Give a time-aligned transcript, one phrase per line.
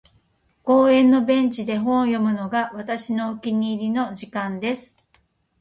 [0.63, 5.07] •公園のベンチで本を読むのが、私のお気に入りの時間です。